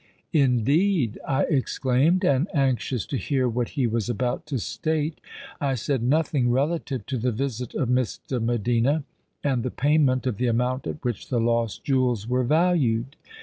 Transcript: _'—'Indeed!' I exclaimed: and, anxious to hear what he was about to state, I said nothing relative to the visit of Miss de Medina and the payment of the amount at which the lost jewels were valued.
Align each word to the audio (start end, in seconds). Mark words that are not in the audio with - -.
_'—'Indeed!' 0.33 1.19
I 1.27 1.43
exclaimed: 1.43 2.25
and, 2.25 2.47
anxious 2.55 3.05
to 3.05 3.17
hear 3.17 3.47
what 3.47 3.77
he 3.77 3.85
was 3.85 4.09
about 4.09 4.47
to 4.47 4.57
state, 4.57 5.21
I 5.61 5.75
said 5.75 6.01
nothing 6.01 6.49
relative 6.49 7.05
to 7.05 7.19
the 7.19 7.31
visit 7.31 7.75
of 7.75 7.87
Miss 7.87 8.17
de 8.17 8.39
Medina 8.39 9.03
and 9.43 9.61
the 9.61 9.69
payment 9.69 10.25
of 10.25 10.37
the 10.37 10.47
amount 10.47 10.87
at 10.87 11.03
which 11.05 11.29
the 11.29 11.39
lost 11.39 11.83
jewels 11.83 12.27
were 12.27 12.43
valued. 12.43 13.15